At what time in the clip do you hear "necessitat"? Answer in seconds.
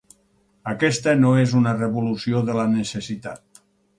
2.75-3.63